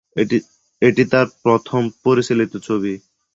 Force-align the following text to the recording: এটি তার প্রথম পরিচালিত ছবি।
এটি 0.81 1.03
তার 1.11 1.27
প্রথম 1.43 1.81
পরিচালিত 2.03 2.53
ছবি। 2.67 2.93